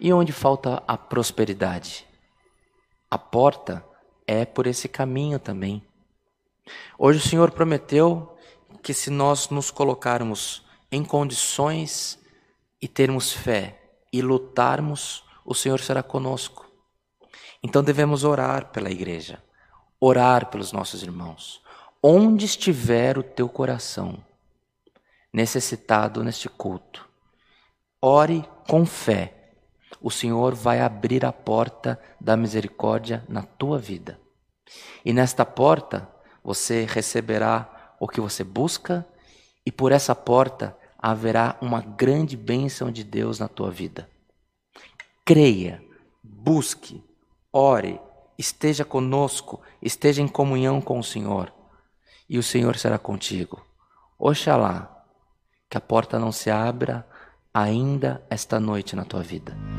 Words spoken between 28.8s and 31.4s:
fé. O Senhor vai abrir a